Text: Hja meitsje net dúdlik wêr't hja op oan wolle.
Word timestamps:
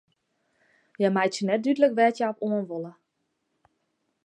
Hja 0.97 1.09
meitsje 1.15 1.43
net 1.45 1.61
dúdlik 1.63 1.95
wêr't 1.97 2.17
hja 2.19 2.27
op 2.33 2.39
oan 2.45 2.63
wolle. 2.69 2.91